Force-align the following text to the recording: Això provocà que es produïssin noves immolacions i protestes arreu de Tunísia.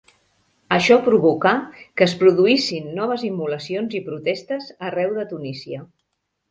Això 0.77 0.95
provocà 1.07 1.51
que 1.81 2.05
es 2.07 2.17
produïssin 2.23 2.91
noves 3.01 3.29
immolacions 3.31 3.97
i 4.01 4.05
protestes 4.13 4.75
arreu 4.91 5.19
de 5.21 5.33
Tunísia. 5.35 5.89